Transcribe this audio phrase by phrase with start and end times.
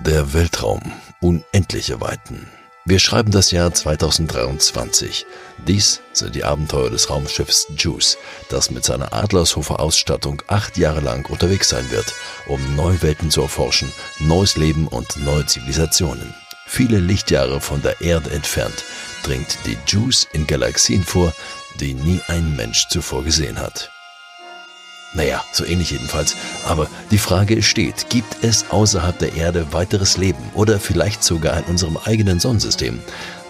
[0.00, 0.80] Der Weltraum,
[1.20, 2.46] unendliche Weiten.
[2.84, 5.26] Wir schreiben das Jahr 2023.
[5.66, 8.16] Dies sind die Abenteuer des Raumschiffs JUICE,
[8.48, 12.14] das mit seiner Adlershofer Ausstattung acht Jahre lang unterwegs sein wird,
[12.46, 16.32] um neue Welten zu erforschen, neues Leben und neue Zivilisationen.
[16.68, 18.84] Viele Lichtjahre von der Erde entfernt
[19.24, 21.34] dringt die JUICE in Galaxien vor,
[21.80, 23.90] die nie ein Mensch zuvor gesehen hat.
[25.14, 26.36] Naja, so ähnlich jedenfalls.
[26.66, 31.64] Aber die Frage steht, gibt es außerhalb der Erde weiteres Leben oder vielleicht sogar in
[31.64, 33.00] unserem eigenen Sonnensystem?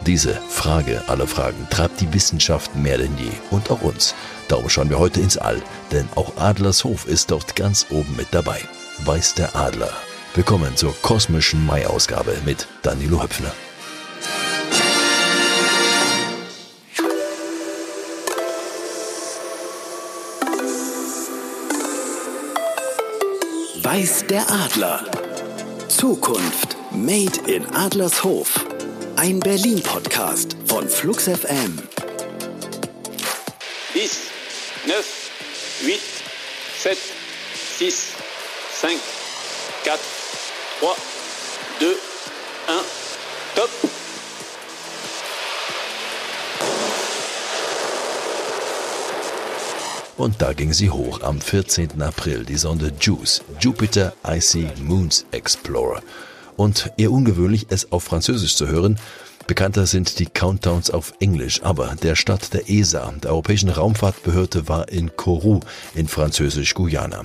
[0.07, 4.15] Diese Frage aller Fragen treibt die Wissenschaft mehr denn je und auch uns.
[4.47, 8.61] Darum schauen wir heute ins All, denn auch Adlershof ist dort ganz oben mit dabei.
[9.05, 9.93] Weiß der Adler.
[10.35, 13.53] Willkommen zur kosmischen Mai-Ausgabe mit Danilo Höpfner.
[23.91, 25.03] Weiß der Adler.
[25.89, 28.63] Zukunft Made in Adlershof.
[29.17, 31.79] Ein Berlin-Podcast von Flux FM.
[33.95, 34.11] 10,
[34.85, 35.05] 9, 8,
[35.81, 36.99] 7,
[37.79, 38.03] 6,
[38.79, 39.01] 5,
[39.85, 39.99] 4, 3,
[41.81, 42.08] 2,
[50.19, 52.03] Und da ging sie hoch am 14.
[52.03, 56.03] April, die Sonde JUICE, Jupiter Icy Moons Explorer.
[56.57, 58.99] Und eher ungewöhnlich, es auf Französisch zu hören,
[59.47, 64.91] Bekannter sind die Countdowns auf Englisch, aber der Start der ESA, der Europäischen Raumfahrtbehörde, war
[64.91, 65.61] in Kourou
[65.95, 67.25] in Französisch-Guyana.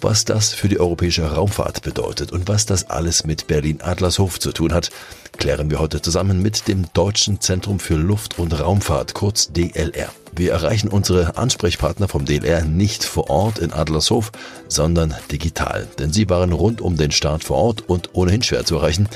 [0.00, 4.72] Was das für die europäische Raumfahrt bedeutet und was das alles mit Berlin-Adlershof zu tun
[4.72, 4.90] hat,
[5.36, 10.10] klären wir heute zusammen mit dem Deutschen Zentrum für Luft- und Raumfahrt, kurz DLR.
[10.32, 14.32] Wir erreichen unsere Ansprechpartner vom DLR nicht vor Ort in Adlershof,
[14.68, 18.76] sondern digital, denn sie waren rund um den Start vor Ort und ohnehin schwer zu
[18.76, 19.08] erreichen.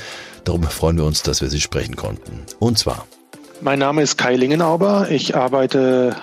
[0.43, 2.43] Darum freuen wir uns, dass wir Sie sprechen konnten.
[2.59, 3.07] Und zwar.
[3.61, 5.07] Mein Name ist Kai Lingenauber.
[5.09, 6.15] Ich arbeite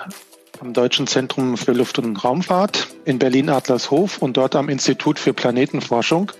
[0.61, 6.31] am Deutschen Zentrum für Luft- und Raumfahrt in Berlin-Adlershof und dort am Institut für Planetenforschung.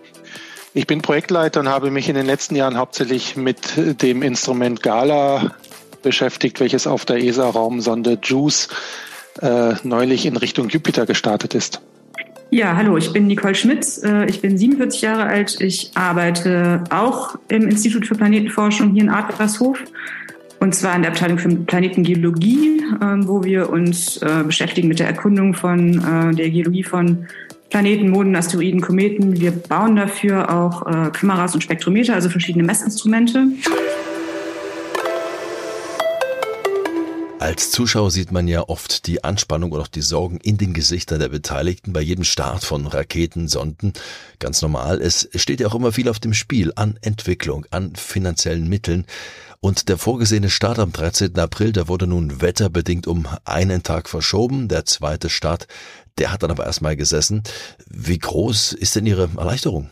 [0.73, 5.51] Ich bin Projektleiter und habe mich in den letzten Jahren hauptsächlich mit dem Instrument Gala
[6.03, 8.69] beschäftigt, welches auf der ESA-Raumsonde JUICE
[9.41, 11.81] äh, neulich in Richtung Jupiter gestartet ist.
[12.53, 14.03] Ja, hallo, ich bin Nicole Schmitz.
[14.03, 15.59] Äh, ich bin 47 Jahre alt.
[15.59, 19.79] Ich arbeite auch im Institut für Planetenforschung hier in Adlershof.
[20.59, 25.07] Und zwar in der Abteilung für Planetengeologie, ähm, wo wir uns äh, beschäftigen mit der
[25.07, 27.25] Erkundung von äh, der Geologie von
[27.71, 29.41] Planeten, Monden, Asteroiden, Kometen.
[29.41, 33.47] Wir bauen dafür auch Kameras und Spektrometer, also verschiedene Messinstrumente.
[37.43, 41.19] Als Zuschauer sieht man ja oft die Anspannung und auch die Sorgen in den Gesichtern
[41.19, 43.91] der Beteiligten bei jedem Start von Raketen, Sonden.
[44.39, 45.01] Ganz normal.
[45.01, 49.05] Es steht ja auch immer viel auf dem Spiel an Entwicklung, an finanziellen Mitteln.
[49.59, 51.37] Und der vorgesehene Start am 13.
[51.37, 54.69] April, der wurde nun wetterbedingt um einen Tag verschoben.
[54.69, 55.67] Der zweite Start,
[56.19, 57.43] der hat dann aber erstmal gesessen.
[57.89, 59.89] Wie groß ist denn Ihre Erleichterung?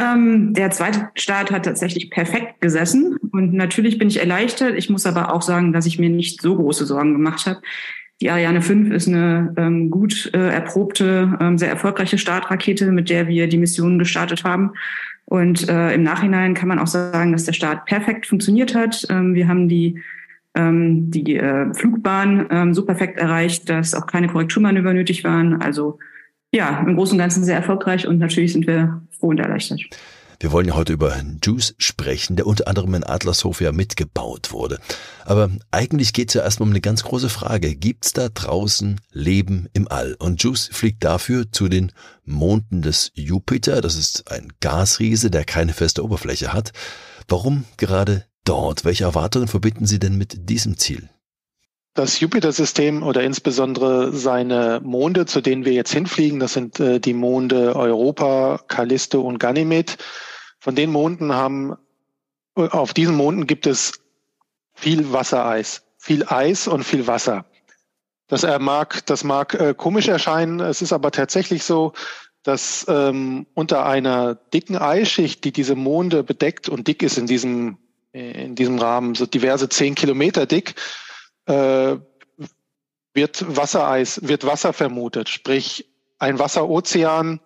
[0.00, 4.74] Ähm, der zweite Start hat tatsächlich perfekt gesessen und natürlich bin ich erleichtert.
[4.76, 7.60] Ich muss aber auch sagen, dass ich mir nicht so große Sorgen gemacht habe.
[8.22, 13.28] Die Ariane 5 ist eine ähm, gut äh, erprobte, ähm, sehr erfolgreiche Startrakete, mit der
[13.28, 14.72] wir die Mission gestartet haben.
[15.26, 19.06] Und äh, im Nachhinein kann man auch sagen, dass der Start perfekt funktioniert hat.
[19.10, 20.02] Ähm, wir haben die
[20.54, 25.62] ähm, die äh, Flugbahn ähm, so perfekt erreicht, dass auch keine Korrekturmanöver nötig waren.
[25.62, 25.98] Also
[26.52, 29.80] ja, im Großen und Ganzen sehr erfolgreich und natürlich sind wir froh und erleichtert.
[30.42, 34.78] Wir wollen ja heute über Juice sprechen, der unter anderem in Adlershof ja mitgebaut wurde.
[35.26, 37.76] Aber eigentlich geht es ja erstmal um eine ganz große Frage.
[37.76, 40.16] Gibt es da draußen Leben im All?
[40.18, 41.92] Und Juice fliegt dafür zu den
[42.24, 43.82] Monden des Jupiter.
[43.82, 46.72] Das ist ein Gasriese, der keine feste Oberfläche hat.
[47.28, 48.86] Warum gerade dort?
[48.86, 51.10] Welche Erwartungen verbinden Sie denn mit diesem Ziel?
[52.00, 57.12] Das Jupiter-System oder insbesondere seine Monde, zu denen wir jetzt hinfliegen, das sind äh, die
[57.12, 59.98] Monde Europa, Callisto und Ganymed.
[60.60, 61.76] Von den Monden haben,
[62.56, 64.00] äh, auf diesen Monden gibt es
[64.72, 67.44] viel Wassereis, viel Eis und viel Wasser.
[68.28, 71.92] Das äh, mag, das mag äh, komisch erscheinen, es ist aber tatsächlich so,
[72.44, 77.76] dass ähm, unter einer dicken Eisschicht, die diese Monde bedeckt und dick ist in diesem,
[78.12, 80.76] in diesem Rahmen, so diverse zehn Kilometer dick,
[81.50, 81.98] äh,
[83.12, 85.86] wird Wassereis, wird Wasser vermutet, sprich
[86.18, 87.40] ein Wasserozean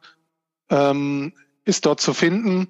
[0.71, 1.33] ähm,
[1.65, 2.69] ist dort zu finden.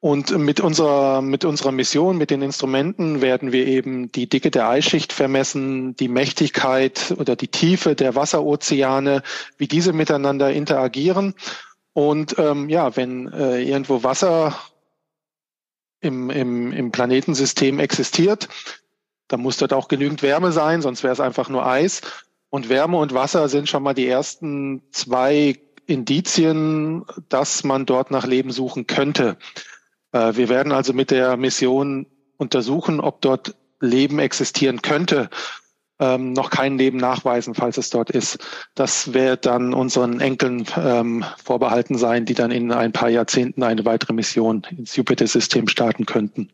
[0.00, 4.68] Und mit unserer, mit unserer Mission, mit den Instrumenten werden wir eben die Dicke der
[4.68, 9.22] Eisschicht vermessen, die Mächtigkeit oder die Tiefe der Wasserozeane,
[9.56, 11.34] wie diese miteinander interagieren.
[11.94, 14.54] Und ähm, ja, wenn äh, irgendwo Wasser
[16.04, 18.48] im, im, im Planetensystem existiert.
[19.28, 22.02] Da muss dort auch genügend Wärme sein, sonst wäre es einfach nur Eis.
[22.50, 28.26] Und Wärme und Wasser sind schon mal die ersten zwei Indizien, dass man dort nach
[28.26, 29.36] Leben suchen könnte.
[30.12, 32.06] Äh, wir werden also mit der Mission
[32.36, 35.30] untersuchen, ob dort Leben existieren könnte.
[36.00, 38.38] Ähm, noch kein Leben nachweisen, falls es dort ist.
[38.74, 43.84] Das wird dann unseren Enkeln ähm, vorbehalten sein, die dann in ein paar Jahrzehnten eine
[43.84, 46.50] weitere Mission ins Jupiter-System starten könnten.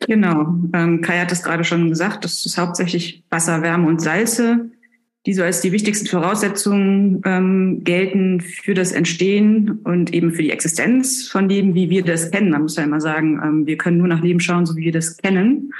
[0.00, 0.54] Genau.
[0.72, 4.70] Ähm, Kai hat es gerade schon gesagt, das ist hauptsächlich Wasser, Wärme und Salze,
[5.26, 10.50] die so als die wichtigsten Voraussetzungen ähm, gelten für das Entstehen und eben für die
[10.50, 12.50] Existenz von Leben, wie wir das kennen.
[12.50, 14.92] Man muss ja immer sagen, ähm, wir können nur nach Leben schauen, so wie wir
[14.92, 15.72] das kennen,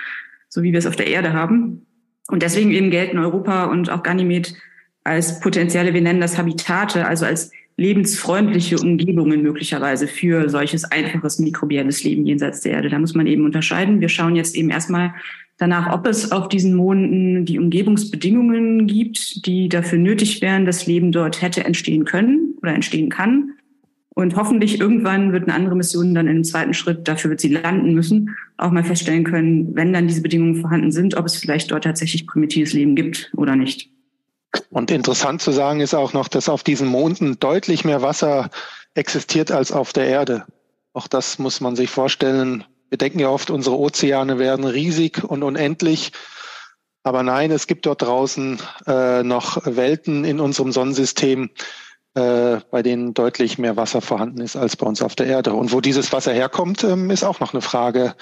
[0.49, 1.87] so wie wir es auf der Erde haben.
[2.29, 4.55] Und deswegen eben gelten Europa und auch Ganymed
[5.03, 12.05] als potenzielle, wir nennen das Habitate, also als lebensfreundliche Umgebungen möglicherweise für solches einfaches mikrobielles
[12.05, 12.89] Leben jenseits der Erde.
[12.89, 14.01] Da muss man eben unterscheiden.
[14.01, 15.15] Wir schauen jetzt eben erstmal
[15.57, 21.11] danach, ob es auf diesen Monden die Umgebungsbedingungen gibt, die dafür nötig wären, dass Leben
[21.11, 23.53] dort hätte entstehen können oder entstehen kann.
[24.17, 27.95] Und hoffentlich irgendwann wird eine andere Mission dann im zweiten Schritt, dafür wird sie landen
[27.95, 31.83] müssen, auch mal feststellen können, wenn dann diese Bedingungen vorhanden sind, ob es vielleicht dort
[31.83, 33.91] tatsächlich primitives Leben gibt oder nicht.
[34.71, 38.51] Und interessant zu sagen ist auch noch, dass auf diesen Monden deutlich mehr Wasser
[38.95, 40.45] existiert als auf der Erde.
[40.93, 42.65] Auch das muss man sich vorstellen.
[42.89, 46.13] Wir denken ja oft, unsere Ozeane werden riesig und unendlich.
[47.03, 51.51] Aber nein, es gibt dort draußen äh, noch Welten in unserem Sonnensystem,
[52.15, 55.53] äh, bei denen deutlich mehr Wasser vorhanden ist als bei uns auf der Erde.
[55.53, 58.15] Und wo dieses Wasser herkommt, ähm, ist auch noch eine Frage,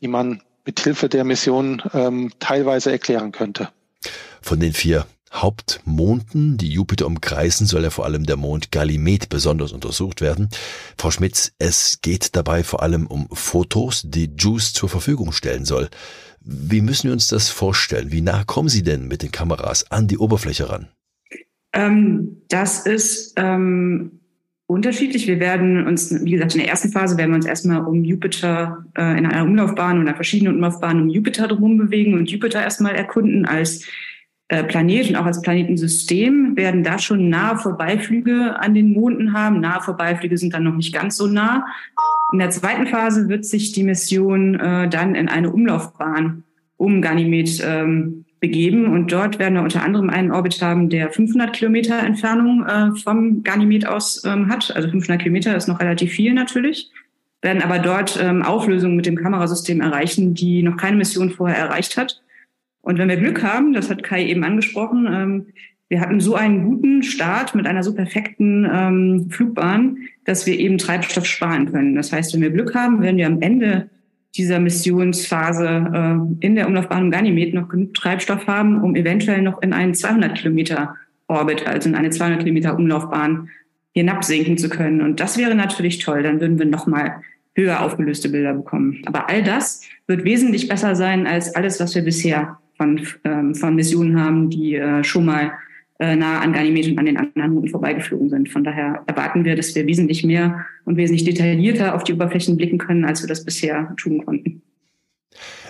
[0.00, 3.70] die man mit Hilfe der Mission ähm, teilweise erklären könnte.
[4.42, 9.72] Von den vier Hauptmonden, die Jupiter umkreisen, soll ja vor allem der Mond Ganymed besonders
[9.72, 10.48] untersucht werden.
[10.96, 15.88] Frau Schmitz, es geht dabei vor allem um Fotos, die JUICE zur Verfügung stellen soll.
[16.40, 18.10] Wie müssen wir uns das vorstellen?
[18.10, 20.88] Wie nah kommen Sie denn mit den Kameras an die Oberfläche ran?
[21.74, 24.20] Ähm, das ist ähm,
[24.66, 25.26] unterschiedlich.
[25.26, 28.84] Wir werden uns, wie gesagt, in der ersten Phase werden wir uns erstmal um Jupiter
[28.96, 33.44] äh, in einer Umlaufbahn oder verschiedenen Umlaufbahnen um Jupiter drum bewegen und Jupiter erstmal erkunden
[33.44, 33.84] als
[34.48, 39.60] äh, Planet und auch als Planetensystem werden da schon nahe Vorbeiflüge an den Monden haben.
[39.60, 41.66] Nahe Vorbeiflüge sind dann noch nicht ganz so nah.
[42.32, 46.44] In der zweiten Phase wird sich die Mission äh, dann in eine Umlaufbahn
[46.78, 51.52] um Ganymed ähm, begeben und dort werden wir unter anderem einen Orbit haben, der 500
[51.52, 54.74] Kilometer Entfernung äh, vom Ganymed aus ähm, hat.
[54.74, 56.90] Also 500 Kilometer ist noch relativ viel natürlich.
[57.42, 61.96] Werden aber dort ähm, Auflösungen mit dem Kamerasystem erreichen, die noch keine Mission vorher erreicht
[61.96, 62.22] hat.
[62.88, 65.46] Und wenn wir Glück haben, das hat Kai eben angesprochen, ähm,
[65.90, 70.78] wir hatten so einen guten Start mit einer so perfekten ähm, Flugbahn, dass wir eben
[70.78, 71.94] Treibstoff sparen können.
[71.96, 73.90] Das heißt, wenn wir Glück haben, werden wir am Ende
[74.38, 75.66] dieser Missionsphase
[76.40, 79.94] äh, in der Umlaufbahn um Ganymed noch genug Treibstoff haben, um eventuell noch in einen
[79.94, 80.94] 200 Kilometer
[81.26, 83.50] Orbit, also in eine 200 Kilometer Umlaufbahn
[83.92, 85.02] hinabsinken zu können.
[85.02, 86.22] Und das wäre natürlich toll.
[86.22, 87.16] Dann würden wir nochmal
[87.54, 89.02] höher aufgelöste Bilder bekommen.
[89.04, 93.74] Aber all das wird wesentlich besser sein als alles, was wir bisher von, ähm, von
[93.74, 95.52] Missionen haben, die äh, schon mal
[95.98, 98.48] äh, nah an Ganymed und an den anderen Routen vorbeigeflogen sind.
[98.48, 102.78] Von daher erwarten wir, dass wir wesentlich mehr und wesentlich detaillierter auf die Oberflächen blicken
[102.78, 104.62] können, als wir das bisher tun konnten.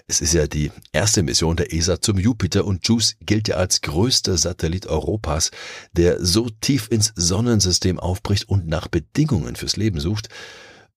[0.07, 3.83] Es ist ja die erste Mission der ESA zum Jupiter und JUICE gilt ja als
[3.83, 5.51] größter Satellit Europas,
[5.93, 10.29] der so tief ins Sonnensystem aufbricht und nach Bedingungen fürs Leben sucht.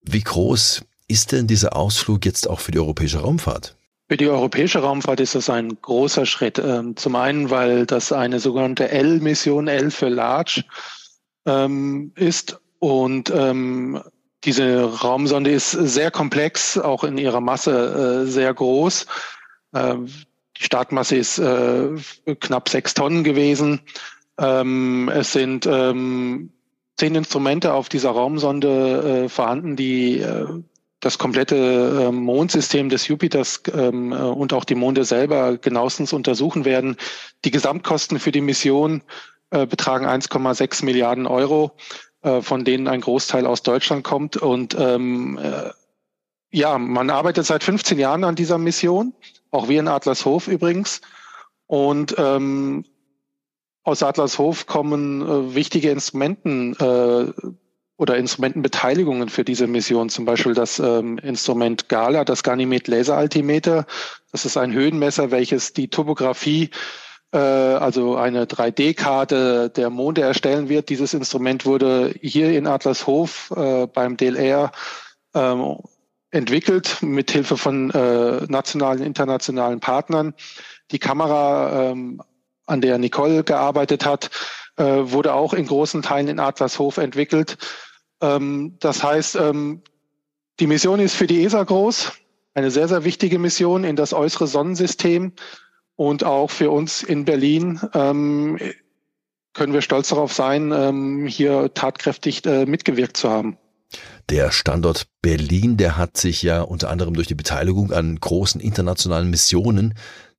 [0.01, 3.75] Wie groß ist denn dieser Ausflug jetzt auch für die europäische Raumfahrt?
[4.11, 6.59] Für die europäische Raumfahrt ist das ein großer Schritt.
[6.59, 10.65] Ähm, zum einen, weil das eine sogenannte L-Mission, L für Large,
[11.45, 14.03] ähm, ist und ähm,
[14.43, 19.05] diese Raumsonde ist sehr komplex, auch in ihrer Masse äh, sehr groß.
[19.73, 21.91] die Startmasse ist äh,
[22.41, 23.79] knapp sechs Tonnen gewesen.
[24.35, 26.51] es sind zehn
[26.99, 30.21] Instrumente auf dieser Raumsonde äh, vorhanden, die
[31.01, 36.63] das komplette ähm, Mondsystem des Jupiters ähm, äh, und auch die Monde selber genauestens untersuchen
[36.63, 36.95] werden.
[37.43, 39.03] Die Gesamtkosten für die Mission
[39.49, 41.71] äh, betragen 1,6 Milliarden Euro,
[42.21, 44.37] äh, von denen ein Großteil aus Deutschland kommt.
[44.37, 45.71] Und ähm, äh,
[46.51, 49.13] ja, man arbeitet seit 15 Jahren an dieser Mission,
[49.49, 51.01] auch wir in Adlershof übrigens.
[51.65, 52.85] Und ähm,
[53.83, 57.31] aus Adlershof kommen äh, wichtige Instrumenten äh,
[58.01, 63.85] oder Instrumentenbeteiligungen für diese Mission, zum Beispiel das ähm, Instrument Gala, das Ganymed Laser Altimeter.
[64.31, 66.71] Das ist ein Höhenmesser, welches die Topographie,
[67.31, 70.89] äh, also eine 3D-Karte der Monde erstellen wird.
[70.89, 74.71] Dieses Instrument wurde hier in Adlershof äh, beim DLR
[75.35, 75.77] ähm,
[76.31, 80.33] entwickelt mit Hilfe von äh, nationalen, internationalen Partnern.
[80.89, 82.19] Die Kamera, ähm,
[82.65, 84.31] an der Nicole gearbeitet hat,
[84.77, 87.57] äh, wurde auch in großen Teilen in Adlershof entwickelt.
[88.21, 89.81] Ähm, das heißt, ähm,
[90.59, 92.11] die Mission ist für die ESA groß,
[92.53, 95.33] eine sehr, sehr wichtige Mission in das äußere Sonnensystem
[95.95, 98.57] und auch für uns in Berlin ähm,
[99.53, 103.57] können wir stolz darauf sein, ähm, hier tatkräftig äh, mitgewirkt zu haben.
[104.29, 109.29] Der Standort Berlin, der hat sich ja unter anderem durch die Beteiligung an großen internationalen
[109.29, 109.93] Missionen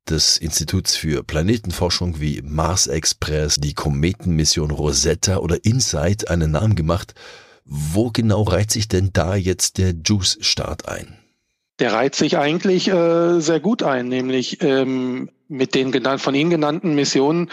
[0.08, 7.14] des Instituts für Planetenforschung wie Mars Express, die Kometenmission Rosetta oder InSight einen Namen gemacht.
[7.64, 11.18] Wo genau reiht sich denn da jetzt der JUICE-Start ein?
[11.78, 16.94] Der reiht sich eigentlich äh, sehr gut ein, nämlich ähm, mit den von Ihnen genannten
[16.94, 17.50] Missionen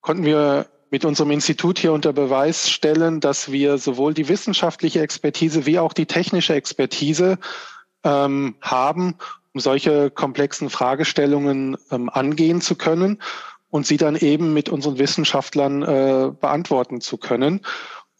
[0.00, 5.66] konnten wir mit unserem Institut hier unter Beweis stellen, dass wir sowohl die wissenschaftliche Expertise
[5.66, 7.38] wie auch die technische Expertise
[8.04, 9.16] ähm, haben,
[9.54, 13.20] um solche komplexen Fragestellungen ähm, angehen zu können
[13.70, 17.62] und sie dann eben mit unseren Wissenschaftlern äh, beantworten zu können.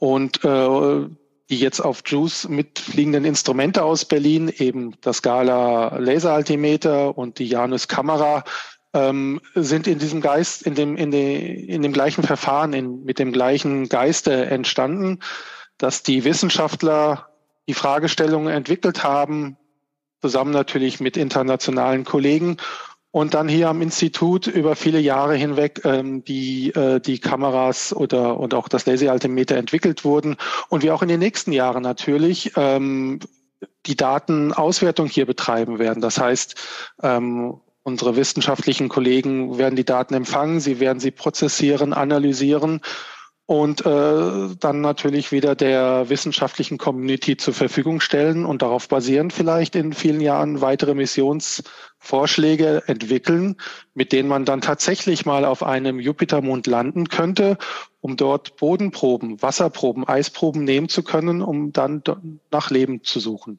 [0.05, 1.09] Und äh,
[1.49, 7.89] die jetzt auf JUICE mitfliegenden Instrumente aus Berlin, eben das Gala Laseraltimeter und die Janus
[7.89, 8.45] Kamera,
[8.93, 13.19] ähm, sind in diesem Geist, in dem, in, de, in dem gleichen Verfahren, in, mit
[13.19, 15.21] dem gleichen Geiste entstanden,
[15.79, 17.31] dass die Wissenschaftler
[17.67, 19.57] die Fragestellungen entwickelt haben,
[20.21, 22.59] zusammen natürlich mit internationalen Kollegen
[23.15, 28.41] und dann hier am Institut über viele Jahre hinweg ähm, die, äh, die Kameras oder
[28.41, 30.35] und auch das Laseraltimeter entwickelt wurden
[30.69, 33.21] und wir auch in den nächsten Jahren natürlich ähm,
[33.87, 36.01] die Datenauswertung hier betreiben werden.
[36.01, 36.57] Das heißt,
[37.03, 42.81] ähm, Unsere wissenschaftlichen Kollegen werden die Daten empfangen, sie werden sie prozessieren, analysieren
[43.47, 49.77] und äh, dann natürlich wieder der wissenschaftlichen Community zur Verfügung stellen und darauf basierend vielleicht
[49.77, 53.57] in vielen Jahren weitere Missionsvorschläge entwickeln,
[53.93, 57.59] mit denen man dann tatsächlich mal auf einem Jupitermond landen könnte,
[58.01, 62.03] um dort Bodenproben, Wasserproben, Eisproben nehmen zu können, um dann
[62.51, 63.59] nach Leben zu suchen.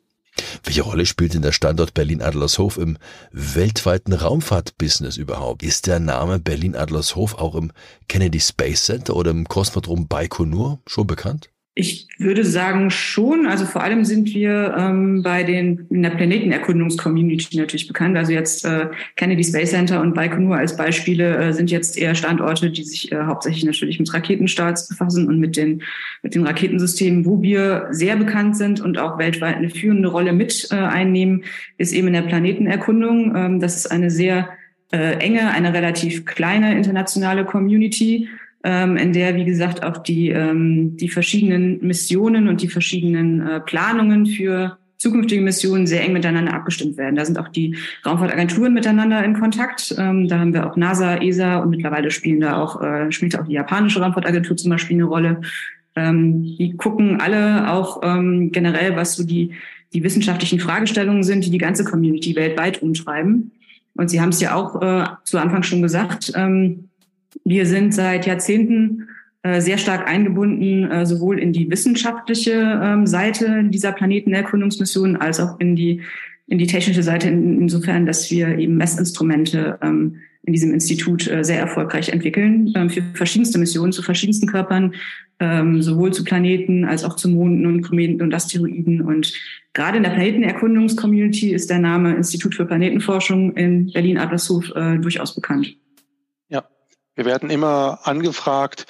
[0.63, 2.97] Welche Rolle spielt denn der Standort Berlin-Adlershof im
[3.31, 5.63] weltweiten Raumfahrtbusiness überhaupt?
[5.63, 7.71] Ist der Name Berlin-Adlershof auch im
[8.07, 11.49] Kennedy Space Center oder im Kosmodrom Baikonur schon bekannt?
[11.77, 13.47] Ich würde sagen schon.
[13.47, 18.15] Also vor allem sind wir ähm, bei den in der Planetenerkundungs-Community natürlich bekannt.
[18.15, 22.71] Also jetzt äh, Kennedy Space Center und Baikonur als Beispiele äh, sind jetzt eher Standorte,
[22.71, 25.81] die sich äh, hauptsächlich natürlich mit Raketenstarts befassen und mit den
[26.23, 30.69] mit den Raketensystemen, wo wir sehr bekannt sind und auch weltweit eine führende Rolle mit
[30.71, 31.43] äh, einnehmen,
[31.77, 33.35] ist eben in der Planetenerkundung.
[33.35, 34.47] Ähm, das ist eine sehr
[34.93, 38.29] äh, enge, eine relativ kleine internationale Community
[38.65, 43.59] ähm, in der, wie gesagt, auch die, ähm, die verschiedenen Missionen und die verschiedenen äh,
[43.59, 47.15] Planungen für zukünftige Missionen sehr eng miteinander abgestimmt werden.
[47.15, 49.93] Da sind auch die Raumfahrtagenturen miteinander in Kontakt.
[49.99, 53.45] Ähm, da haben wir auch NASA, ESA und mittlerweile spielen da auch, äh, spielt auch
[53.45, 55.41] die japanische Raumfahrtagentur zum Beispiel eine Rolle.
[55.95, 59.51] Ähm, die gucken alle auch ähm, generell, was so die,
[59.93, 63.51] die wissenschaftlichen Fragestellungen sind, die die ganze Community weltweit umtreiben.
[63.93, 66.89] Und Sie haben es ja auch äh, zu Anfang schon gesagt, ähm,
[67.43, 69.07] wir sind seit Jahrzehnten
[69.45, 75.59] äh, sehr stark eingebunden, äh, sowohl in die wissenschaftliche ähm, Seite dieser Planetenerkundungsmission als auch
[75.59, 76.01] in die,
[76.47, 80.15] in die technische Seite, insofern, dass wir eben Messinstrumente ähm,
[80.47, 84.93] in diesem Institut äh, sehr erfolgreich entwickeln ähm, für verschiedenste Missionen zu verschiedensten Körpern,
[85.37, 89.01] sowohl zu Planeten als auch zu Monden und Kometen und Asteroiden.
[89.01, 89.33] Und
[89.73, 95.75] gerade in der Planetenerkundungscommunity ist der Name Institut für Planetenforschung in Berlin-Adlershof durchaus bekannt.
[97.15, 98.85] Wir werden immer angefragt,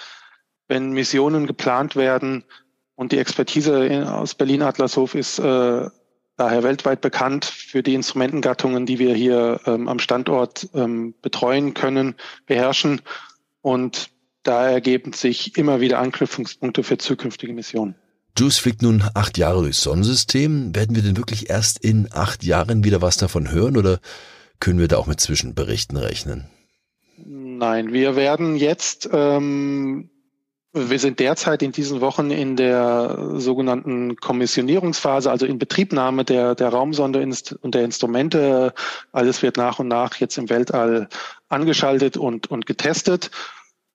[0.67, 2.43] wenn Missionen geplant werden
[2.95, 5.89] und die Expertise aus Berlin-Adlershof ist äh,
[6.37, 12.15] daher weltweit bekannt für die Instrumentengattungen, die wir hier ähm, am Standort ähm, betreuen können,
[12.45, 13.01] beherrschen.
[13.61, 14.09] Und
[14.43, 17.95] da ergeben sich immer wieder Anknüpfungspunkte für zukünftige Missionen.
[18.37, 20.75] JUICE fliegt nun acht Jahre durchs Sonnensystem.
[20.75, 23.99] Werden wir denn wirklich erst in acht Jahren wieder was davon hören oder
[24.59, 26.49] können wir da auch mit Zwischenberichten rechnen?
[27.17, 30.09] Nein, wir werden jetzt, ähm,
[30.73, 36.69] wir sind derzeit in diesen Wochen in der sogenannten Kommissionierungsphase, also in Betriebnahme der, der
[36.69, 37.25] Raumsonde
[37.61, 38.73] und der Instrumente.
[39.13, 41.07] Alles wird nach und nach jetzt im Weltall
[41.47, 43.31] angeschaltet und, und getestet.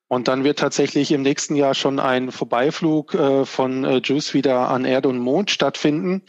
[0.09, 4.69] Und dann wird tatsächlich im nächsten Jahr schon ein Vorbeiflug äh, von äh, JUICE wieder
[4.69, 6.23] an Erde und Mond stattfinden.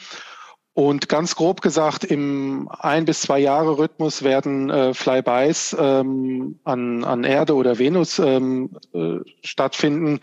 [0.73, 7.03] Und ganz grob gesagt, im ein bis zwei Jahre Rhythmus werden äh, Flybys ähm, an,
[7.03, 10.21] an Erde oder Venus ähm, äh, stattfinden,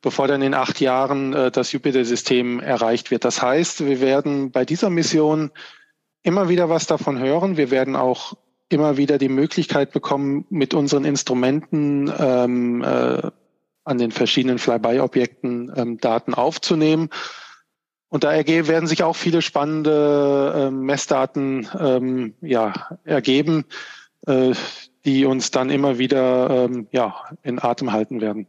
[0.00, 3.24] bevor dann in acht Jahren äh, das Jupiter-System erreicht wird.
[3.24, 5.50] Das heißt, wir werden bei dieser Mission
[6.22, 7.56] immer wieder was davon hören.
[7.56, 8.34] Wir werden auch
[8.68, 13.30] immer wieder die Möglichkeit bekommen, mit unseren Instrumenten ähm, äh,
[13.84, 17.08] an den verschiedenen Flyby-Objekten ähm, Daten aufzunehmen.
[18.08, 23.66] Und da werden sich auch viele spannende äh, Messdaten ähm, ja, ergeben,
[24.26, 24.54] äh,
[25.04, 28.46] die uns dann immer wieder ähm, ja, in Atem halten werden.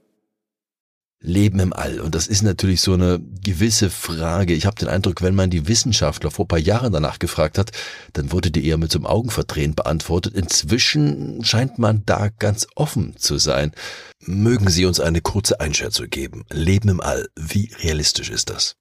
[1.21, 1.99] Leben im All.
[1.99, 4.53] Und das ist natürlich so eine gewisse Frage.
[4.53, 7.71] Ich habe den Eindruck, wenn man die Wissenschaftler vor paar Jahren danach gefragt hat,
[8.13, 10.33] dann wurde die eher mit so einem Augenverdrehen beantwortet.
[10.33, 13.73] Inzwischen scheint man da ganz offen zu sein.
[14.21, 16.45] Mögen Sie uns eine kurze Einschätzung geben?
[16.49, 18.77] Leben im All, wie realistisch ist das?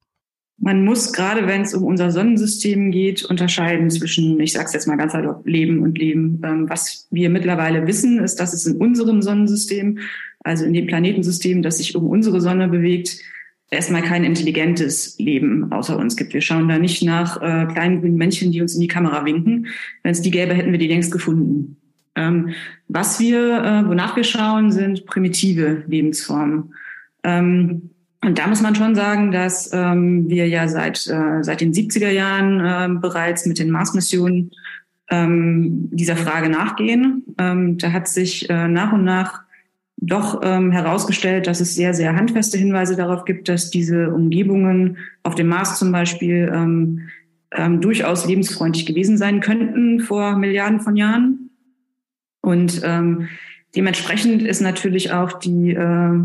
[0.60, 4.88] Man muss gerade, wenn es um unser Sonnensystem geht, unterscheiden zwischen, ich sage es jetzt
[4.88, 6.42] mal ganz salopp, Leben und Leben.
[6.44, 9.98] Ähm, was wir mittlerweile wissen, ist, dass es in unserem Sonnensystem,
[10.40, 13.18] also in dem Planetensystem, das sich um unsere Sonne bewegt,
[13.70, 16.34] erstmal kein intelligentes Leben außer uns gibt.
[16.34, 19.68] Wir schauen da nicht nach äh, kleinen grünen Männchen, die uns in die Kamera winken.
[20.02, 21.76] Wenn es die gäbe, hätten wir die längst gefunden.
[22.16, 22.50] Ähm,
[22.88, 26.74] was wir, äh, wonach wir schauen, sind primitive Lebensformen.
[27.22, 31.72] Ähm, und da muss man schon sagen, dass ähm, wir ja seit, äh, seit den
[31.72, 34.50] 70er Jahren äh, bereits mit den Mars-Missionen
[35.10, 37.24] ähm, dieser Frage nachgehen.
[37.38, 39.42] Ähm, da hat sich äh, nach und nach
[40.00, 45.34] doch ähm, herausgestellt, dass es sehr, sehr handfeste Hinweise darauf gibt, dass diese Umgebungen auf
[45.34, 47.08] dem Mars zum Beispiel ähm,
[47.52, 51.50] ähm, durchaus lebensfreundlich gewesen sein könnten vor Milliarden von Jahren.
[52.40, 53.28] Und ähm,
[53.74, 56.20] dementsprechend ist natürlich auch die äh,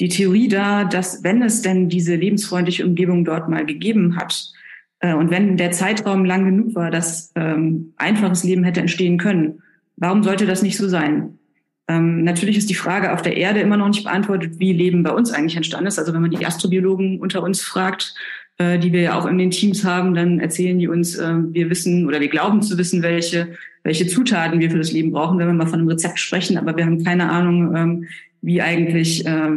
[0.00, 4.52] die Theorie da, dass wenn es denn diese lebensfreundliche Umgebung dort mal gegeben hat
[5.00, 9.62] äh, und wenn der Zeitraum lang genug war, dass ähm, einfaches Leben hätte entstehen können,
[9.96, 11.38] warum sollte das nicht so sein?
[11.86, 15.10] Ähm, natürlich ist die Frage auf der Erde immer noch nicht beantwortet, wie Leben bei
[15.10, 15.98] uns eigentlich entstanden ist.
[15.98, 18.14] Also wenn man die Astrobiologen unter uns fragt,
[18.58, 21.70] äh, die wir ja auch in den Teams haben, dann erzählen die uns, äh, wir
[21.70, 23.48] wissen oder wir glauben zu wissen, welche,
[23.82, 26.76] welche Zutaten wir für das Leben brauchen, wenn wir mal von einem Rezept sprechen, aber
[26.76, 28.06] wir haben keine Ahnung, ähm,
[28.42, 29.50] wie eigentlich, äh,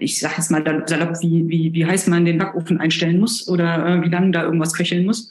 [0.00, 3.86] ich sage jetzt mal salopp, wie, wie, wie heiß man den Backofen einstellen muss oder
[3.86, 5.30] äh, wie lange da irgendwas köcheln muss.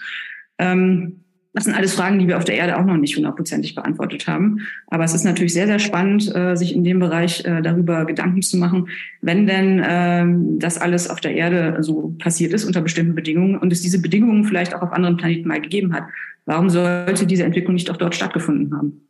[0.58, 1.21] Ähm,
[1.57, 4.59] das sind alles Fragen, die wir auf der Erde auch noch nicht hundertprozentig beantwortet haben.
[4.85, 8.43] Aber es ist natürlich sehr, sehr spannend, äh, sich in dem Bereich äh, darüber Gedanken
[8.43, 8.89] zu machen,
[9.21, 13.73] wenn denn äh, das alles auf der Erde so passiert ist unter bestimmten Bedingungen und
[13.73, 16.03] es diese Bedingungen vielleicht auch auf anderen Planeten mal gegeben hat.
[16.45, 19.01] Warum sollte diese Entwicklung nicht auch dort stattgefunden haben?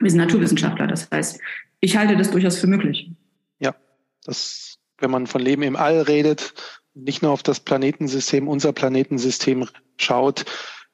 [0.00, 1.40] Wir sind Naturwissenschaftler, das heißt,
[1.78, 3.12] ich halte das durchaus für möglich.
[3.60, 3.76] Ja,
[4.24, 6.52] das, wenn man von Leben im All redet,
[6.94, 10.46] nicht nur auf das Planetensystem, unser Planetensystem schaut,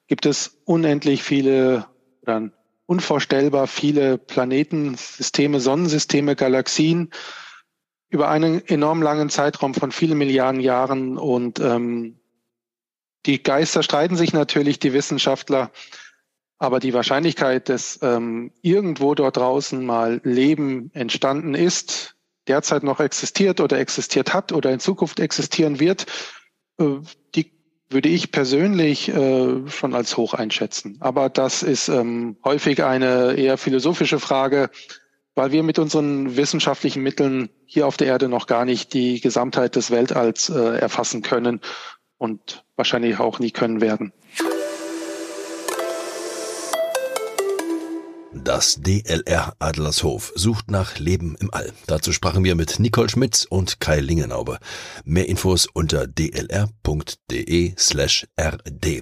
[0.07, 1.87] gibt es unendlich viele
[2.21, 2.49] oder
[2.85, 7.11] unvorstellbar viele Planetensysteme, Sonnensysteme, Galaxien
[8.09, 11.17] über einen enorm langen Zeitraum von vielen Milliarden Jahren.
[11.17, 12.19] Und ähm,
[13.25, 15.71] die Geister streiten sich natürlich, die Wissenschaftler.
[16.57, 22.15] Aber die Wahrscheinlichkeit, dass ähm, irgendwo dort draußen mal Leben entstanden ist,
[22.47, 26.05] derzeit noch existiert oder existiert hat oder in Zukunft existieren wird,
[26.79, 26.95] äh,
[27.35, 27.51] die
[27.89, 30.97] würde ich persönlich äh, schon als hoch einschätzen.
[30.99, 34.69] Aber das ist ähm, häufig eine eher philosophische Frage,
[35.35, 39.75] weil wir mit unseren wissenschaftlichen Mitteln hier auf der Erde noch gar nicht die Gesamtheit
[39.75, 41.61] des Weltalls äh, erfassen können
[42.17, 44.11] und wahrscheinlich auch nie können werden.
[48.43, 51.71] Das DLR Adlershof sucht nach Leben im All.
[51.87, 54.59] Dazu sprachen wir mit Nicole Schmitz und Kai Lingenaube.
[55.03, 59.01] Mehr Infos unter dlr.de slash rd.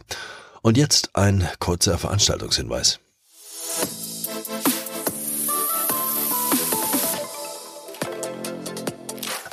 [0.62, 3.00] Und jetzt ein kurzer Veranstaltungshinweis.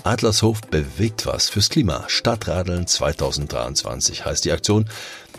[0.05, 2.05] Adlershof bewegt was fürs Klima.
[2.09, 4.89] Stadtradeln 2023 heißt die Aktion.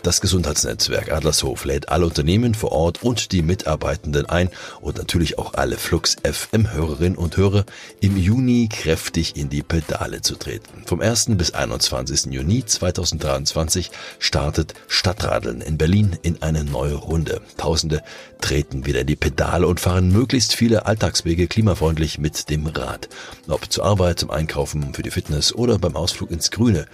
[0.04, 4.50] Das Gesundheitsnetzwerk Adlershof lädt alle Unternehmen vor Ort und die Mitarbeitenden ein
[4.82, 7.64] und natürlich auch alle Flux FM Hörerinnen und Hörer
[8.00, 10.82] im Juni kräftig in die Pedale zu treten.
[10.84, 11.38] Vom 1.
[11.38, 12.26] bis 21.
[12.34, 17.40] Juni 2023 startet Stadtradeln in Berlin in eine neue Runde.
[17.56, 18.02] Tausende
[18.42, 23.08] treten wieder in die Pedale und fahren möglichst viele Alltagswege klimafreundlich mit dem Rad.
[23.48, 26.84] Ob zur Arbeit, zum Einkaufen, für die Fitness oder beim Ausflug ins Grüne.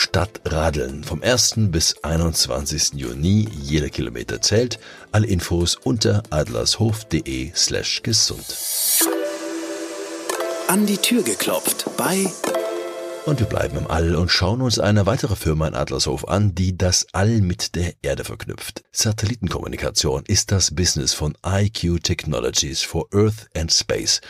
[0.00, 1.54] Stadtradeln vom 1.
[1.72, 2.92] bis 21.
[2.94, 3.48] Juni.
[3.60, 4.78] Jeder Kilometer zählt.
[5.10, 8.46] Alle Infos unter adlershof.de slash gesund.
[10.68, 12.30] An die Tür geklopft bei
[13.26, 16.78] und wir bleiben im All und schauen uns eine weitere Firma in Adlershof an, die
[16.78, 18.84] das All mit der Erde verknüpft.
[18.92, 24.22] Satellitenkommunikation ist das Business von IQ Technologies for Earth and Space.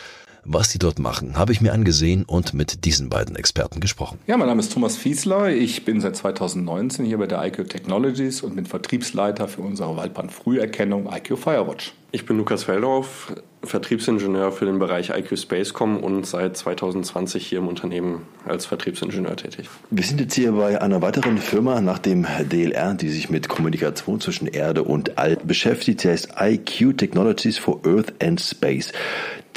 [0.51, 4.17] Was die dort machen, habe ich mir angesehen und mit diesen beiden Experten gesprochen.
[4.25, 5.49] Ja, mein Name ist Thomas Fiesler.
[5.49, 11.07] Ich bin seit 2019 hier bei der IQ Technologies und bin Vertriebsleiter für unsere Waldbrandfrüherkennung
[11.13, 11.93] IQ Firewatch.
[12.11, 13.31] Ich bin Lukas Feldorf,
[13.61, 19.69] Vertriebsingenieur für den Bereich IQ Spacecom und seit 2020 hier im Unternehmen als Vertriebsingenieur tätig.
[19.91, 24.19] Wir sind jetzt hier bei einer weiteren Firma nach dem DLR, die sich mit Kommunikation
[24.19, 26.01] zwischen Erde und All beschäftigt.
[26.01, 28.91] Sie heißt IQ Technologies for Earth and Space.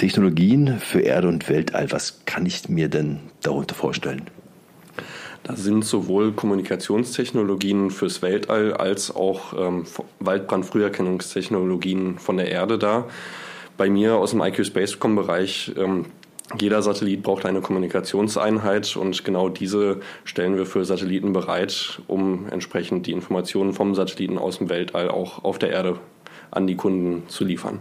[0.03, 1.93] Technologien für Erde und Weltall.
[1.93, 4.23] Was kann ich mir denn darunter vorstellen?
[5.45, 9.85] Da sind sowohl Kommunikationstechnologien fürs Weltall als auch ähm,
[10.19, 13.07] Waldbrandfrüherkennungstechnologien von der Erde da.
[13.77, 16.07] Bei mir aus dem IQ Spacecom-Bereich, ähm,
[16.59, 23.07] jeder Satellit braucht eine Kommunikationseinheit und genau diese stellen wir für Satelliten bereit, um entsprechend
[23.07, 26.01] die Informationen vom Satelliten aus dem Weltall auch auf der Erde
[26.51, 27.79] an die Kunden zu liefern.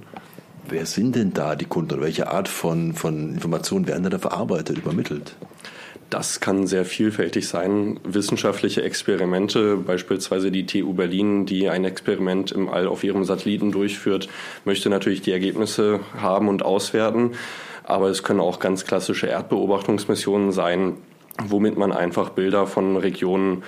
[0.68, 4.78] Wer sind denn da die Kunden oder welche Art von, von Informationen werden da verarbeitet,
[4.78, 5.36] übermittelt?
[6.10, 7.98] Das kann sehr vielfältig sein.
[8.04, 14.28] Wissenschaftliche Experimente, beispielsweise die TU Berlin, die ein Experiment im All auf ihrem Satelliten durchführt,
[14.66, 17.32] möchte natürlich die Ergebnisse haben und auswerten.
[17.86, 20.98] Aber es können auch ganz klassische Erdbeobachtungsmissionen sein,
[21.42, 23.64] womit man einfach Bilder von Regionen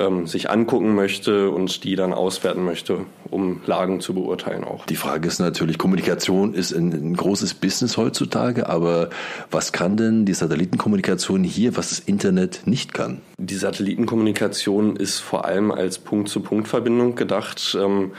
[0.00, 4.86] ähm, sich angucken möchte und die dann auswerten möchte, um Lagen zu beurteilen auch.
[4.86, 9.10] Die Frage ist natürlich, Kommunikation ist ein, ein großes Business heutzutage, aber
[9.50, 13.20] was kann denn die Satellitenkommunikation hier, was das Internet nicht kann?
[13.38, 17.76] Die Satellitenkommunikation ist vor allem als Punkt-zu-Punkt-Verbindung gedacht.
[17.80, 18.12] Ähm,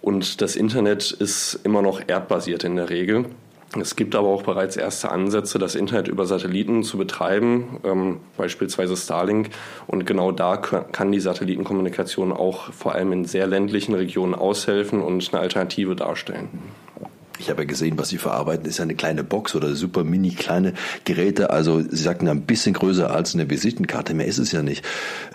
[0.00, 3.26] und das Internet ist immer noch erdbasiert in der Regel.
[3.76, 8.96] Es gibt aber auch bereits erste Ansätze, das Internet über Satelliten zu betreiben, ähm, beispielsweise
[8.96, 9.50] Starlink.
[9.86, 15.28] Und genau da kann die Satellitenkommunikation auch vor allem in sehr ländlichen Regionen aushelfen und
[15.32, 16.48] eine Alternative darstellen.
[17.38, 20.30] Ich habe ja gesehen, was Sie verarbeiten, ist ja eine kleine Box oder super mini
[20.30, 20.72] kleine
[21.04, 21.50] Geräte.
[21.50, 24.14] Also Sie sagten ein bisschen größer als eine Visitenkarte.
[24.14, 24.84] Mehr ist es ja nicht.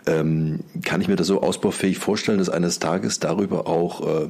[0.06, 4.28] Ähm, kann ich mir das so ausbaufähig vorstellen, dass eines Tages darüber auch äh,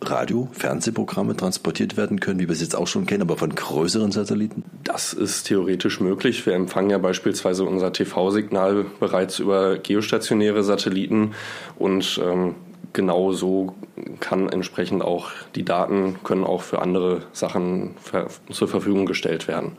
[0.00, 4.12] Radio-, Fernsehprogramme transportiert werden können, wie wir es jetzt auch schon kennen, aber von größeren
[4.12, 4.64] Satelliten?
[4.82, 6.44] Das ist theoretisch möglich.
[6.46, 11.32] Wir empfangen ja beispielsweise unser TV-Signal bereits über geostationäre Satelliten
[11.78, 12.54] und ähm,
[12.92, 13.74] genau so
[14.20, 19.72] kann entsprechend auch die Daten können auch für andere Sachen ver zur Verfügung gestellt werden.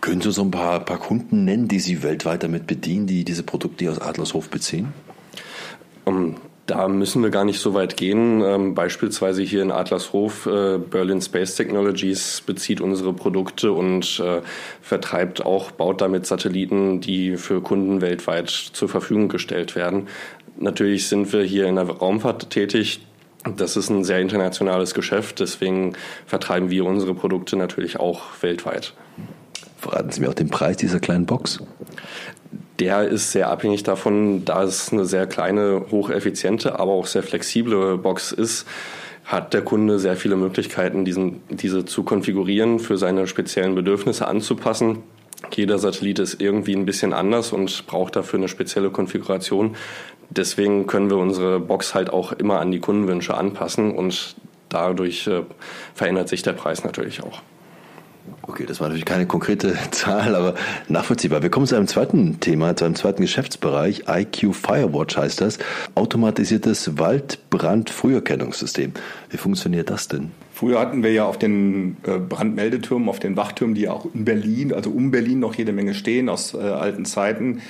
[0.00, 3.42] Können Sie so ein paar, paar Kunden nennen, die Sie weltweit damit bedienen, die diese
[3.42, 4.92] Produkte aus Adlershof beziehen?
[6.04, 8.40] Um, da müssen wir gar nicht so weit gehen.
[8.40, 14.40] Ähm, beispielsweise hier in Adlershof, äh, Berlin Space Technologies bezieht unsere Produkte und äh,
[14.80, 20.08] vertreibt auch, baut damit Satelliten, die für Kunden weltweit zur Verfügung gestellt werden.
[20.56, 23.00] Natürlich sind wir hier in der Raumfahrt tätig.
[23.56, 25.92] Das ist ein sehr internationales Geschäft, deswegen
[26.24, 28.94] vertreiben wir unsere Produkte natürlich auch weltweit.
[29.76, 31.58] Verraten Sie mir auch den Preis dieser kleinen Box?
[32.78, 37.98] Der ist sehr abhängig davon, da es eine sehr kleine, hocheffiziente, aber auch sehr flexible
[37.98, 38.66] Box ist,
[39.24, 44.98] hat der Kunde sehr viele Möglichkeiten, diesen, diese zu konfigurieren, für seine speziellen Bedürfnisse anzupassen.
[45.52, 49.76] Jeder Satellit ist irgendwie ein bisschen anders und braucht dafür eine spezielle Konfiguration.
[50.30, 54.36] Deswegen können wir unsere Box halt auch immer an die Kundenwünsche anpassen und
[54.68, 55.42] dadurch äh,
[55.94, 57.42] verändert sich der Preis natürlich auch.
[58.42, 60.54] Okay, das war natürlich keine konkrete Zahl, aber
[60.88, 61.42] nachvollziehbar.
[61.42, 64.04] Wir kommen zu einem zweiten Thema, zu einem zweiten Geschäftsbereich.
[64.08, 65.58] IQ Firewatch heißt das.
[65.94, 68.92] Automatisiertes Waldbrandfrüherkennungssystem.
[69.30, 70.30] Wie funktioniert das denn?
[70.52, 74.24] Früher hatten wir ja auf den äh, Brandmeldetürmen, auf den Wachtürmen, die ja auch in
[74.24, 77.60] Berlin, also um Berlin noch jede Menge stehen aus äh, alten Zeiten,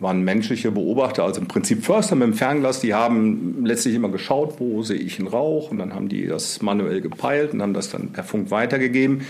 [0.00, 4.54] waren menschliche Beobachter, also im Prinzip Förster mit dem Fernglas, die haben letztlich immer geschaut,
[4.58, 7.90] wo sehe ich einen Rauch und dann haben die das manuell gepeilt und haben das
[7.90, 9.22] dann per Funk weitergegeben.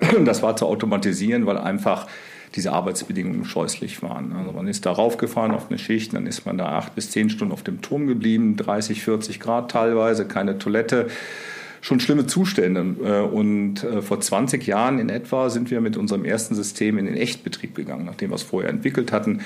[0.24, 2.06] Das war zu automatisieren, weil einfach
[2.54, 4.32] diese Arbeitsbedingungen scheußlich waren.
[4.32, 7.30] Also man ist da raufgefahren auf eine Schicht, dann ist man da acht bis zehn
[7.30, 11.06] Stunden auf dem Turm geblieben, 30, 40 Grad teilweise, keine Toilette.
[11.80, 12.96] Schon schlimme Zustände.
[13.02, 17.06] Äh, und äh, vor 20 Jahren in etwa sind wir mit unserem ersten System in
[17.06, 19.40] den Echtbetrieb gegangen, nachdem wir es vorher entwickelt hatten.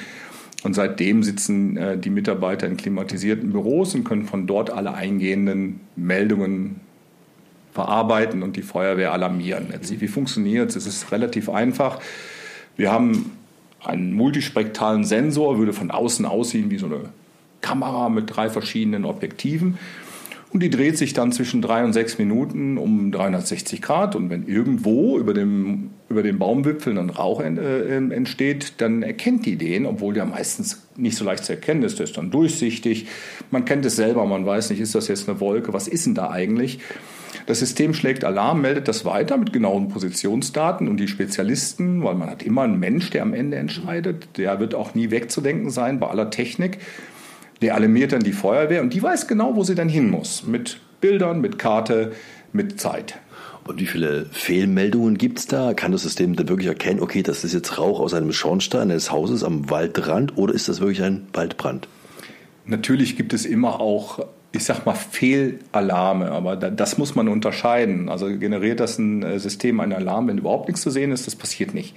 [0.64, 5.80] Und seitdem sitzen äh, die Mitarbeiter in klimatisierten Büros und können von dort alle eingehenden
[5.94, 6.80] Meldungen
[7.74, 9.66] verarbeiten und die Feuerwehr alarmieren.
[9.70, 10.76] Letztlich, wie funktioniert es?
[10.76, 11.98] Es ist relativ einfach.
[12.76, 13.32] Wir haben
[13.84, 17.00] einen multispektralen Sensor, würde von außen aussehen wie so eine
[17.60, 19.76] Kamera mit drei verschiedenen Objektiven.
[20.54, 24.14] Und die dreht sich dann zwischen drei und sechs Minuten um 360 Grad.
[24.14, 29.56] Und wenn irgendwo über dem, über den Baumwipfeln ein Rauch äh, entsteht, dann erkennt die
[29.56, 31.98] den, obwohl der meistens nicht so leicht zu erkennen ist.
[31.98, 33.08] Der ist dann durchsichtig.
[33.50, 36.14] Man kennt es selber, man weiß nicht, ist das jetzt eine Wolke, was ist denn
[36.14, 36.78] da eigentlich?
[37.46, 42.30] Das System schlägt Alarm, meldet das weiter mit genauen Positionsdaten und die Spezialisten, weil man
[42.30, 46.08] hat immer einen Mensch, der am Ende entscheidet, der wird auch nie wegzudenken sein bei
[46.08, 46.78] aller Technik.
[47.60, 50.46] Der alarmiert dann die Feuerwehr und die weiß genau, wo sie dann hin muss.
[50.46, 52.12] Mit Bildern, mit Karte,
[52.52, 53.18] mit Zeit.
[53.66, 55.74] Und wie viele Fehlmeldungen gibt es da?
[55.74, 59.10] Kann das System da wirklich erkennen, okay, das ist jetzt Rauch aus einem Schornstein eines
[59.10, 61.88] Hauses am Waldrand oder ist das wirklich ein Waldbrand?
[62.66, 68.08] Natürlich gibt es immer auch, ich sag mal, Fehlalarme, aber das muss man unterscheiden.
[68.08, 71.34] Also generiert das ein äh, System einen Alarm, wenn überhaupt nichts zu sehen ist, das
[71.34, 71.94] passiert nicht.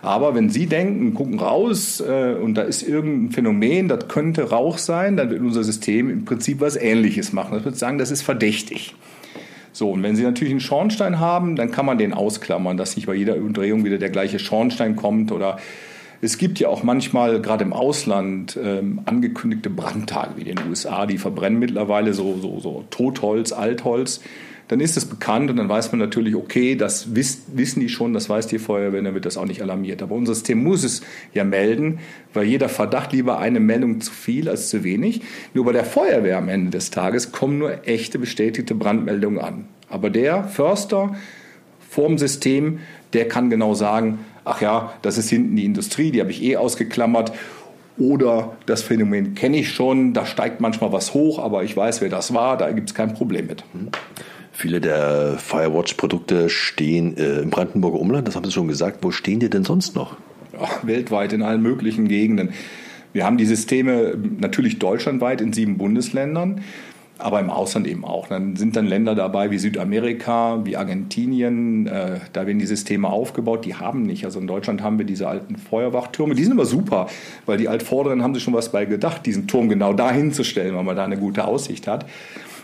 [0.00, 4.78] Aber wenn Sie denken, gucken raus äh, und da ist irgendein Phänomen, das könnte Rauch
[4.78, 7.54] sein, dann wird unser System im Prinzip was Ähnliches machen.
[7.54, 8.94] Das wird sagen, das ist verdächtig.
[9.72, 13.06] So, und wenn Sie natürlich einen Schornstein haben, dann kann man den ausklammern, dass nicht
[13.06, 15.58] bei jeder Umdrehung wieder der gleiche Schornstein kommt oder
[16.20, 21.06] es gibt ja auch manchmal, gerade im Ausland, ähm, angekündigte Brandtage wie in den USA,
[21.06, 24.20] die verbrennen mittlerweile so, so, so Totholz, Altholz.
[24.66, 28.12] Dann ist es bekannt und dann weiß man natürlich, okay, das wiss, wissen die schon,
[28.12, 30.02] das weiß die Feuerwehr, dann wird das auch nicht alarmiert.
[30.02, 31.00] Aber unser System muss es
[31.32, 32.00] ja melden,
[32.34, 35.22] weil jeder Verdacht lieber eine Meldung zu viel als zu wenig.
[35.54, 39.64] Nur bei der Feuerwehr am Ende des Tages kommen nur echte bestätigte Brandmeldungen an.
[39.88, 41.16] Aber der Förster
[41.88, 42.80] vorm System,
[43.14, 44.18] der kann genau sagen,
[44.48, 47.32] ach ja, das ist hinten die Industrie, die habe ich eh ausgeklammert.
[47.98, 52.08] Oder das Phänomen kenne ich schon, da steigt manchmal was hoch, aber ich weiß, wer
[52.08, 53.64] das war, da gibt es kein Problem mit.
[53.74, 53.88] Mhm.
[54.52, 58.98] Viele der Firewatch-Produkte stehen äh, im Brandenburger Umland, das haben Sie schon gesagt.
[59.02, 60.16] Wo stehen die denn sonst noch?
[60.52, 62.50] Ja, weltweit in allen möglichen Gegenden.
[63.12, 66.62] Wir haben die Systeme natürlich deutschlandweit in sieben Bundesländern,
[67.18, 68.28] aber im Ausland eben auch.
[68.28, 73.64] Dann sind dann Länder dabei wie Südamerika, wie Argentinien, äh, da werden die Systeme aufgebaut,
[73.64, 74.24] die haben nicht.
[74.24, 77.08] Also in Deutschland haben wir diese alten Feuerwachtürme, die sind aber super,
[77.44, 80.76] weil die Altvorderen haben sich schon was bei gedacht, diesen Turm genau dahin zu stellen,
[80.76, 82.06] weil man da eine gute Aussicht hat.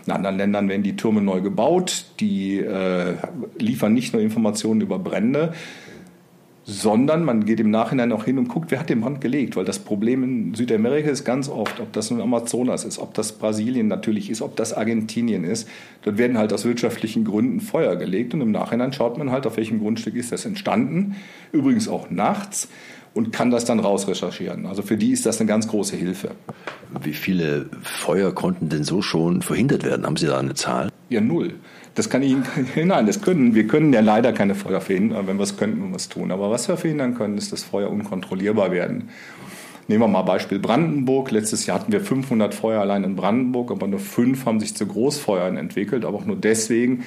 [0.06, 3.14] In anderen Ländern werden die Türme neu gebaut, die äh,
[3.58, 5.54] liefern nicht nur Informationen über Brände,
[6.66, 9.56] sondern man geht im Nachhinein auch hin und guckt, wer hat den Brand gelegt.
[9.56, 13.32] Weil das Problem in Südamerika ist ganz oft, ob das nun Amazonas ist, ob das
[13.32, 15.68] Brasilien natürlich ist, ob das Argentinien ist.
[16.02, 19.56] Dort werden halt aus wirtschaftlichen Gründen Feuer gelegt und im Nachhinein schaut man halt, auf
[19.56, 21.16] welchem Grundstück ist das entstanden.
[21.52, 22.68] Übrigens auch nachts
[23.12, 24.66] und kann das dann rausrecherchieren.
[24.66, 26.32] Also für die ist das eine ganz große Hilfe.
[27.02, 30.06] Wie viele Feuer konnten denn so schon verhindert werden?
[30.06, 30.90] Haben Sie da eine Zahl?
[31.10, 31.54] Ja, null.
[31.94, 32.44] Das kann ich Ihnen,
[32.84, 35.94] nein, das können, wir können ja leider keine Feuer verhindern, wenn wir es könnten, wir
[35.94, 36.32] was tun.
[36.32, 39.10] Aber was wir verhindern können, ist, dass Feuer unkontrollierbar werden.
[39.86, 41.30] Nehmen wir mal Beispiel Brandenburg.
[41.30, 44.86] Letztes Jahr hatten wir 500 Feuer allein in Brandenburg, aber nur fünf haben sich zu
[44.86, 47.04] Großfeuern entwickelt, aber auch nur deswegen,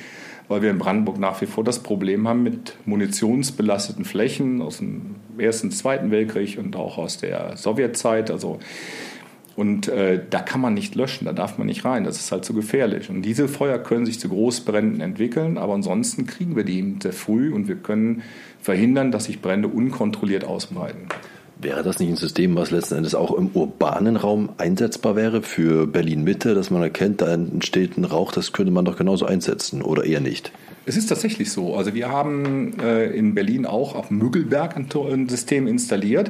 [0.47, 5.15] weil wir in Brandenburg nach wie vor das Problem haben mit munitionsbelasteten Flächen aus dem
[5.39, 8.29] Ersten, Zweiten Weltkrieg und auch aus der Sowjetzeit.
[8.29, 8.59] Also
[9.57, 12.45] und äh, da kann man nicht löschen, da darf man nicht rein, das ist halt
[12.45, 13.09] zu gefährlich.
[13.09, 17.11] Und diese Feuer können sich zu Großbränden entwickeln, aber ansonsten kriegen wir die eben sehr
[17.11, 18.21] früh und wir können
[18.61, 21.07] verhindern, dass sich Brände unkontrolliert ausbreiten.
[21.59, 25.87] Wäre das nicht ein System, was letzten Endes auch im urbanen Raum einsetzbar wäre für
[25.87, 29.81] Berlin Mitte, dass man erkennt, da entsteht ein Rauch, das könnte man doch genauso einsetzen
[29.81, 30.51] oder eher nicht?
[30.85, 31.75] Es ist tatsächlich so.
[31.75, 36.29] Also wir haben äh, in Berlin auch auf Müggelberg ein, ein System installiert.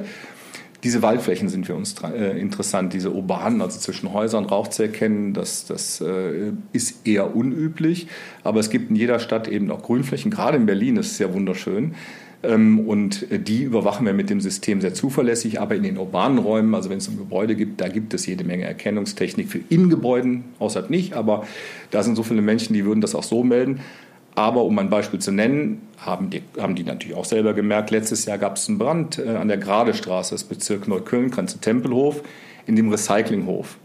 [0.84, 5.34] Diese Waldflächen sind für uns äh, interessant, diese urbanen, also zwischen Häusern Rauch zu erkennen,
[5.34, 8.06] das, das äh, ist eher unüblich.
[8.44, 11.34] Aber es gibt in jeder Stadt eben auch Grünflächen, gerade in Berlin ist es ja
[11.34, 11.94] wunderschön.
[12.42, 15.60] Ähm, und die überwachen wir mit dem System sehr zuverlässig.
[15.60, 18.44] Aber in den urbanen Räumen, also wenn es um Gebäude gibt, da gibt es jede
[18.44, 21.14] Menge Erkennungstechnik für Innengebäuden, außerhalb nicht.
[21.14, 21.46] Aber
[21.90, 23.80] da sind so viele Menschen, die würden das auch so melden.
[24.34, 28.24] Aber um ein Beispiel zu nennen, haben die, haben die natürlich auch selber gemerkt, letztes
[28.24, 32.22] Jahr gab es einen Brand äh, an der Gradestraße, das Bezirk Neukölln, Grenze Tempelhof,
[32.66, 33.76] in dem Recyclinghof.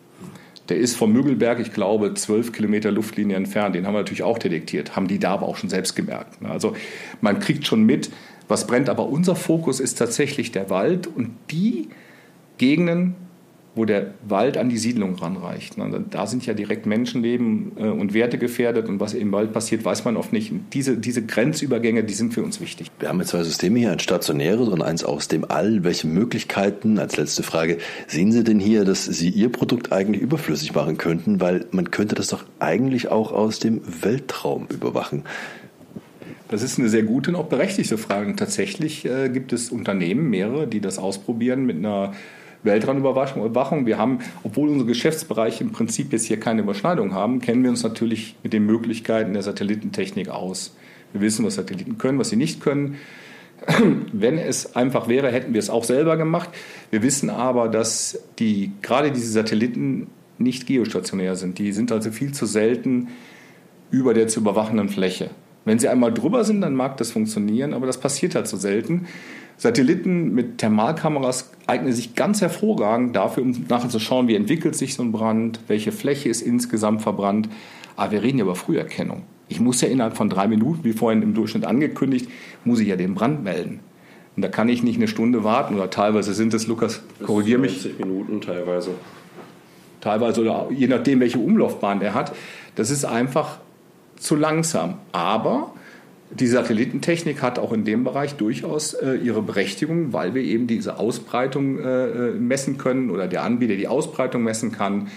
[0.70, 3.76] Der ist vom Müggelberg, ich glaube, zwölf Kilometer Luftlinie entfernt.
[3.76, 6.38] Den haben wir natürlich auch detektiert, haben die da aber auch schon selbst gemerkt.
[6.44, 6.76] Also
[7.20, 8.12] man kriegt schon mit,
[8.48, 8.90] was brennt.
[8.90, 11.90] Aber unser Fokus ist tatsächlich der Wald und die
[12.58, 13.16] Gegenden,
[13.76, 15.76] wo der Wald an die Siedlung ranreicht.
[16.12, 20.06] Da sind ja direkt Menschenleben äh, und Werte gefährdet und was im Wald passiert, weiß
[20.06, 20.52] man oft nicht.
[20.52, 22.92] Und diese, diese Grenzübergänge, die sind für uns wichtig.
[23.00, 25.84] Wir haben jetzt zwei Systeme hier, ein stationäres und eins aus dem All.
[25.84, 30.76] Welche Möglichkeiten, als letzte Frage, sehen Sie denn hier, dass Sie Ihr Produkt eigentlich überflüssig
[30.76, 31.42] machen könnten?
[31.42, 35.24] Weil man könnte das doch eigentlich auch aus dem Weltraum überwachen.
[36.50, 38.28] Das ist eine sehr gute und auch berechtigte Frage.
[38.28, 42.14] Und tatsächlich äh, gibt es Unternehmen, mehrere, die das ausprobieren mit einer
[42.64, 43.86] Weltraumüberwachung.
[43.86, 47.84] Wir haben, obwohl unsere Geschäftsbereiche im Prinzip jetzt hier keine Überschneidung haben, kennen wir uns
[47.84, 50.76] natürlich mit den Möglichkeiten der Satellitentechnik aus.
[51.12, 52.98] Wir wissen, was Satelliten können, was sie nicht können.
[54.12, 56.50] Wenn es einfach wäre, hätten wir es auch selber gemacht.
[56.90, 61.60] Wir wissen aber, dass die, gerade diese Satelliten nicht geostationär sind.
[61.60, 63.10] Die sind also viel zu selten
[63.92, 65.30] über der zu überwachenden Fläche.
[65.66, 69.08] Wenn sie einmal drüber sind, dann mag das funktionieren, aber das passiert halt so selten.
[69.64, 74.94] Satelliten mit Thermalkameras eignen sich ganz hervorragend dafür, um nachher zu schauen, wie entwickelt sich
[74.94, 77.48] so ein Brand, welche Fläche ist insgesamt verbrannt.
[77.96, 79.24] Aber wir reden ja über Früherkennung.
[79.48, 82.30] Ich muss ja innerhalb von drei Minuten, wie vorhin im Durchschnitt angekündigt,
[82.66, 83.80] muss ich ja den Brand melden.
[84.36, 87.86] Und da kann ich nicht eine Stunde warten oder teilweise sind es, Lukas, korrigier mich.
[87.86, 88.92] 90 Minuten teilweise.
[90.02, 92.36] Teilweise oder je nachdem, welche Umlaufbahn der hat.
[92.76, 93.60] Das ist einfach
[94.18, 94.96] zu langsam.
[95.14, 95.72] Aber
[96.40, 100.98] die Satellitentechnik hat auch in dem Bereich durchaus äh, ihre Berechtigung, weil wir eben diese
[100.98, 105.10] Ausbreitung äh, äh, messen können oder der Anbieter die Ausbreitung messen kann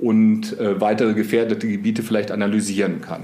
[0.00, 3.22] und äh, weitere gefährdete Gebiete vielleicht analysieren kann.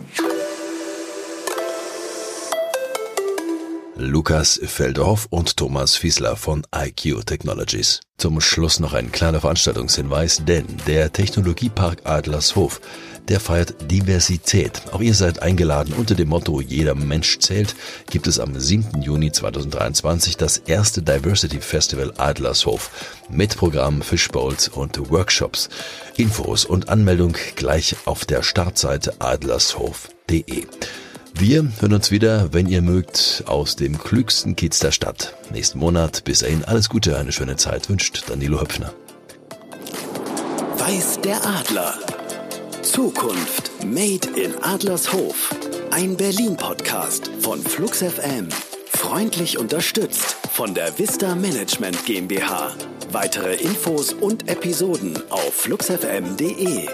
[3.96, 8.00] Lukas Feldorf und Thomas Fiesler von IQ Technologies.
[8.18, 12.80] Zum Schluss noch ein kleiner Veranstaltungshinweis, denn der Technologiepark Adlershof,
[13.28, 14.82] der feiert Diversität.
[14.90, 17.76] Auch ihr seid eingeladen unter dem Motto Jeder Mensch zählt,
[18.10, 19.00] gibt es am 7.
[19.00, 22.90] Juni 2023 das erste Diversity Festival Adlershof
[23.30, 25.68] mit Programm Fishbowls und Workshops.
[26.16, 30.66] Infos und Anmeldung gleich auf der Startseite adlershof.de.
[31.36, 35.34] Wir hören uns wieder, wenn ihr mögt, aus dem klügsten Kiez der Stadt.
[35.52, 36.22] Nächsten Monat.
[36.22, 38.94] Bis dahin alles Gute, eine schöne Zeit wünscht Danilo Höpfner.
[40.78, 41.98] Weiß der Adler.
[42.82, 45.52] Zukunft Made in Adlershof.
[45.90, 48.48] Ein Berlin-Podcast von Flux FM.
[48.86, 52.76] Freundlich unterstützt von der Vista Management GmbH.
[53.10, 56.86] Weitere Infos und Episoden auf fluxfm.de.